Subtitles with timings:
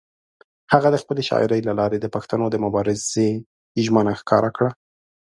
[0.73, 3.29] هغه د خپلې شاعرۍ له لارې د پښتنو د مبارزې
[3.85, 4.69] ژمنه ښکاره کړه.